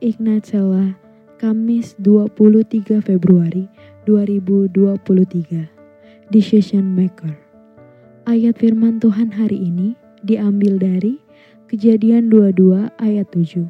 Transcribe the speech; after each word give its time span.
Ignat 0.00 0.48
Sela, 0.48 0.96
Kamis 1.36 1.92
23 2.00 3.04
Februari 3.04 3.68
2023. 4.08 5.68
Decision 6.32 6.96
Maker. 6.96 7.36
Ayat 8.24 8.56
firman 8.56 8.96
Tuhan 8.96 9.28
hari 9.28 9.60
ini 9.60 9.92
diambil 10.24 10.80
dari 10.80 11.20
Kejadian 11.68 12.32
22 12.32 12.88
ayat 12.96 13.28
7. 13.28 13.68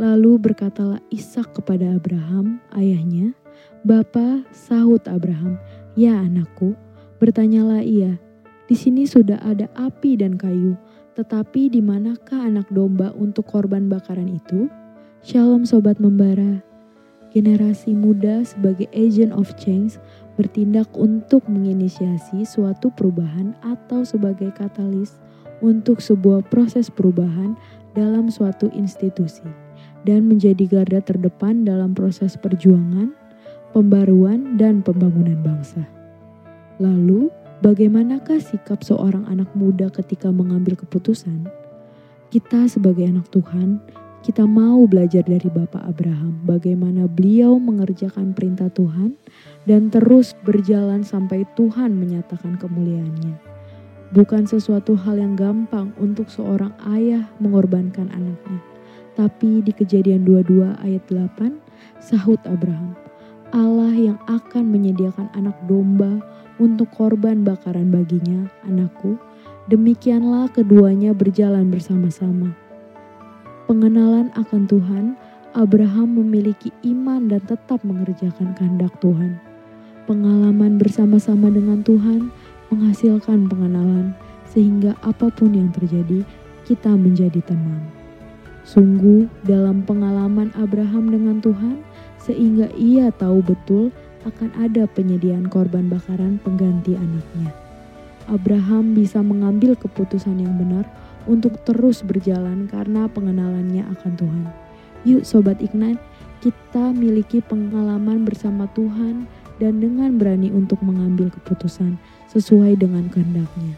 Lalu 0.00 0.40
berkatalah 0.40 1.04
Ishak 1.12 1.60
kepada 1.60 2.00
Abraham, 2.00 2.64
ayahnya, 2.72 3.36
Bapa, 3.84 4.48
sahut 4.56 5.04
Abraham, 5.04 5.60
"Ya 6.00 6.16
anakku." 6.16 6.80
Bertanyalah 7.20 7.84
ia, 7.84 8.16
"Di 8.64 8.72
sini 8.72 9.04
sudah 9.04 9.36
ada 9.44 9.68
api 9.76 10.16
dan 10.16 10.40
kayu, 10.40 10.80
tetapi 11.12 11.68
di 11.68 11.84
manakah 11.84 12.48
anak 12.48 12.72
domba 12.72 13.12
untuk 13.12 13.44
korban 13.44 13.92
bakaran 13.92 14.32
itu?" 14.32 14.72
Shalom 15.28 15.68
sobat 15.68 16.00
membara. 16.00 16.64
Generasi 17.36 17.92
muda 17.92 18.48
sebagai 18.48 18.88
agent 18.96 19.28
of 19.36 19.52
change 19.60 20.00
bertindak 20.40 20.88
untuk 20.96 21.44
menginisiasi 21.52 22.48
suatu 22.48 22.88
perubahan 22.96 23.52
atau 23.60 24.08
sebagai 24.08 24.48
katalis 24.56 25.20
untuk 25.60 26.00
sebuah 26.00 26.48
proses 26.48 26.88
perubahan 26.88 27.60
dalam 27.92 28.32
suatu 28.32 28.72
institusi 28.72 29.44
dan 30.08 30.32
menjadi 30.32 30.64
garda 30.64 31.04
terdepan 31.04 31.60
dalam 31.60 31.92
proses 31.92 32.32
perjuangan, 32.40 33.12
pembaruan, 33.76 34.56
dan 34.56 34.80
pembangunan 34.80 35.36
bangsa. 35.44 35.84
Lalu, 36.80 37.28
bagaimanakah 37.60 38.40
sikap 38.40 38.80
seorang 38.80 39.28
anak 39.28 39.52
muda 39.52 39.92
ketika 39.92 40.32
mengambil 40.32 40.72
keputusan? 40.72 41.52
Kita 42.32 42.64
sebagai 42.64 43.04
anak 43.04 43.28
Tuhan, 43.28 43.84
kita 44.26 44.44
mau 44.44 44.82
belajar 44.84 45.22
dari 45.22 45.46
Bapak 45.46 45.86
Abraham 45.86 46.42
bagaimana 46.42 47.06
beliau 47.06 47.56
mengerjakan 47.56 48.34
perintah 48.34 48.66
Tuhan 48.74 49.14
dan 49.64 49.94
terus 49.94 50.34
berjalan 50.42 51.06
sampai 51.06 51.46
Tuhan 51.54 51.94
menyatakan 51.94 52.58
kemuliaannya. 52.58 53.38
Bukan 54.08 54.48
sesuatu 54.48 54.96
hal 54.96 55.20
yang 55.20 55.36
gampang 55.36 55.92
untuk 56.00 56.32
seorang 56.32 56.72
ayah 56.96 57.28
mengorbankan 57.38 58.08
anaknya. 58.10 58.60
Tapi 59.14 59.60
di 59.60 59.70
kejadian 59.74 60.24
22 60.24 60.78
ayat 60.80 61.04
8, 61.10 61.60
sahut 62.00 62.40
Abraham, 62.48 62.96
Allah 63.52 63.92
yang 63.92 64.18
akan 64.28 64.64
menyediakan 64.68 65.28
anak 65.36 65.56
domba 65.68 66.20
untuk 66.58 66.90
korban 66.94 67.44
bakaran 67.46 67.90
baginya, 67.92 68.48
anakku, 68.66 69.16
demikianlah 69.70 70.50
keduanya 70.52 71.12
berjalan 71.12 71.68
bersama-sama. 71.68 72.67
Pengenalan 73.68 74.32
akan 74.32 74.64
Tuhan, 74.64 75.12
Abraham 75.52 76.16
memiliki 76.16 76.72
iman 76.88 77.28
dan 77.28 77.44
tetap 77.44 77.84
mengerjakan 77.84 78.56
kehendak 78.56 78.96
Tuhan. 79.04 79.36
Pengalaman 80.08 80.80
bersama-sama 80.80 81.52
dengan 81.52 81.84
Tuhan 81.84 82.32
menghasilkan 82.72 83.44
pengenalan, 83.44 84.16
sehingga 84.48 84.96
apa 85.04 85.28
pun 85.28 85.52
yang 85.52 85.68
terjadi, 85.68 86.24
kita 86.64 86.96
menjadi 86.96 87.44
tenang. 87.44 87.84
Sungguh, 88.64 89.28
dalam 89.44 89.84
pengalaman 89.84 90.48
Abraham 90.56 91.12
dengan 91.12 91.36
Tuhan, 91.44 91.84
sehingga 92.24 92.72
ia 92.72 93.12
tahu 93.12 93.44
betul 93.44 93.92
akan 94.24 94.48
ada 94.64 94.88
penyediaan 94.88 95.44
korban 95.44 95.92
bakaran 95.92 96.40
pengganti 96.40 96.96
anaknya. 96.96 97.52
Abraham 98.32 98.96
bisa 98.96 99.20
mengambil 99.20 99.76
keputusan 99.76 100.40
yang 100.40 100.56
benar 100.56 100.88
untuk 101.28 101.60
terus 101.62 102.00
berjalan 102.00 102.66
karena 102.66 103.06
pengenalannya 103.12 103.84
akan 103.94 104.12
Tuhan. 104.16 104.44
Yuk 105.06 105.22
Sobat 105.22 105.60
Ignite, 105.60 106.00
kita 106.40 106.90
miliki 106.96 107.44
pengalaman 107.44 108.24
bersama 108.24 108.66
Tuhan 108.72 109.28
dan 109.60 109.78
dengan 109.78 110.16
berani 110.16 110.48
untuk 110.50 110.80
mengambil 110.80 111.28
keputusan 111.30 112.00
sesuai 112.32 112.80
dengan 112.80 113.06
kehendaknya. 113.12 113.76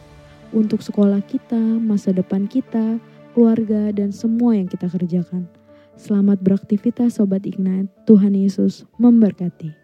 Untuk 0.54 0.80
sekolah 0.80 1.22
kita, 1.26 1.60
masa 1.82 2.14
depan 2.14 2.46
kita, 2.46 2.98
keluarga, 3.34 3.90
dan 3.94 4.10
semua 4.10 4.58
yang 4.58 4.66
kita 4.66 4.90
kerjakan. 4.90 5.46
Selamat 5.94 6.40
beraktivitas 6.40 7.20
Sobat 7.20 7.44
Ignite, 7.44 7.92
Tuhan 8.08 8.32
Yesus 8.32 8.88
memberkati. 8.96 9.79